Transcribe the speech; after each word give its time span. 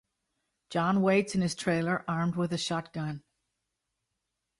John 0.71 1.03
waits 1.03 1.35
in 1.35 1.41
his 1.41 1.53
trailer 1.53 2.03
armed 2.07 2.35
with 2.35 2.51
a 2.51 2.57
shotgun. 2.57 3.21